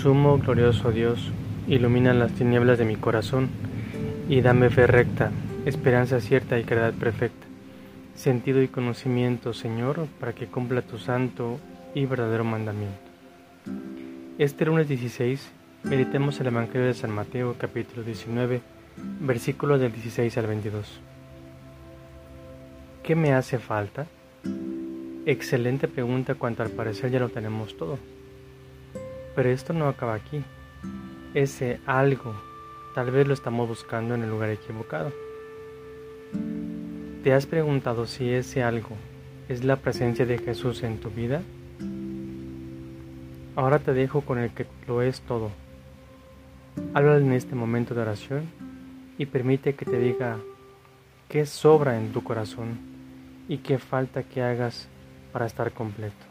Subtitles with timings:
[0.00, 1.30] Sumo glorioso Dios,
[1.68, 3.50] ilumina las tinieblas de mi corazón
[4.30, 5.30] y dame fe recta,
[5.66, 7.46] esperanza cierta y caridad perfecta,
[8.14, 11.60] sentido y conocimiento, Señor, para que cumpla tu santo
[11.94, 12.96] y verdadero mandamiento.
[14.38, 15.50] Este lunes 16
[15.82, 18.62] meditemos el Evangelio de San Mateo capítulo 19,
[19.20, 20.98] versículos del 16 al 22.
[23.02, 24.06] ¿Qué me hace falta?
[25.26, 27.98] Excelente pregunta cuanto al parecer ya lo tenemos todo.
[29.34, 30.42] Pero esto no acaba aquí.
[31.34, 32.34] Ese algo
[32.94, 35.12] tal vez lo estamos buscando en el lugar equivocado.
[37.22, 38.96] ¿Te has preguntado si ese algo
[39.48, 41.42] es la presencia de Jesús en tu vida?
[43.56, 45.50] Ahora te dejo con el que lo es todo.
[46.94, 48.48] Habla en este momento de oración
[49.18, 50.38] y permite que te diga
[51.28, 52.78] qué sobra en tu corazón
[53.48, 54.88] y qué falta que hagas
[55.32, 56.29] para estar completo.